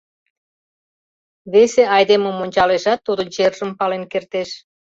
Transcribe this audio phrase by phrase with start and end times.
[1.51, 4.49] Весе айдемым ончалешат, тудын чержым пален кертеш.